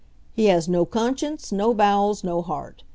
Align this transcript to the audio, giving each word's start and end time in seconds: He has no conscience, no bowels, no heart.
He 0.33 0.45
has 0.45 0.67
no 0.67 0.83
conscience, 0.83 1.51
no 1.51 1.75
bowels, 1.75 2.23
no 2.23 2.41
heart. 2.41 2.81